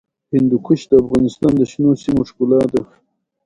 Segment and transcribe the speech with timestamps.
[0.33, 2.81] هندوکش د افغانستان د شنو سیمو ښکلا ده.